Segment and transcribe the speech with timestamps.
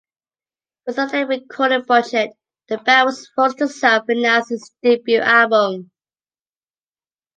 [0.87, 2.31] Without a recording budget,
[2.69, 5.91] the band was forced to self-finance its debut album.